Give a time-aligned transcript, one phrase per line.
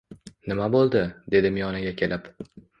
[0.51, 1.03] “Nima boʻldi?”–
[1.37, 2.29] dedim yoniga kelib.